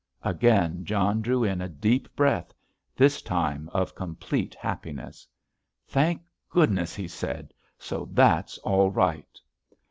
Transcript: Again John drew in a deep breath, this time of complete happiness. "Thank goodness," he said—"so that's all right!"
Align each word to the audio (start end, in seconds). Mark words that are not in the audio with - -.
Again 0.23 0.83
John 0.83 1.21
drew 1.21 1.43
in 1.43 1.61
a 1.61 1.69
deep 1.69 2.15
breath, 2.15 2.55
this 2.95 3.21
time 3.21 3.69
of 3.71 3.93
complete 3.93 4.55
happiness. 4.55 5.27
"Thank 5.87 6.23
goodness," 6.49 6.95
he 6.95 7.07
said—"so 7.07 8.09
that's 8.11 8.57
all 8.63 8.89
right!" 8.89 9.39